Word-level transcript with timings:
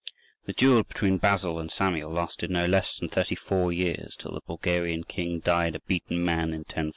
The 0.45 0.53
duel 0.53 0.81
between 0.81 1.19
Basil 1.19 1.59
and 1.59 1.69
Samuel 1.71 2.09
lasted 2.09 2.49
no 2.49 2.65
less 2.65 2.97
than 2.97 3.07
thirty 3.07 3.35
four 3.35 3.71
years, 3.71 4.15
till 4.17 4.31
the 4.33 4.41
Bulgarian 4.47 5.03
king 5.03 5.39
died 5.39 5.75
a 5.75 5.79
beaten 5.81 6.25
man 6.25 6.53
in 6.55 6.61
1014. 6.61 6.89